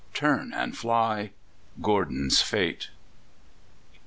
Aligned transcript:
"Turn 0.15 0.51
and 0.51 0.75
fly" 0.75 1.29
Gordon's 1.79 2.41
fate. 2.41 2.89